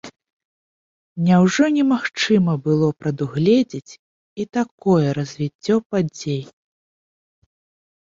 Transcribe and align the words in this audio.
Няўжо 1.25 1.65
немагчыма 1.75 2.55
было 2.67 2.87
прадугледзіць 3.01 3.93
і 4.41 4.47
такое 4.59 5.07
развіццё 5.19 5.75
падзей? 5.91 6.41